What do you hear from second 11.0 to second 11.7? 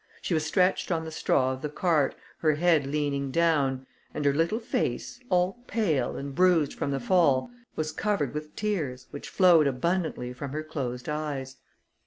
eyes.